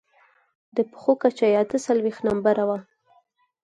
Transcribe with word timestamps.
د 0.75 0.77
پښو 0.91 1.11
کچه 1.21 1.45
يې 1.51 1.57
اته 1.63 1.77
څلوېښت 1.85 2.21
نمبره 2.29 2.63
وه. 2.69 2.79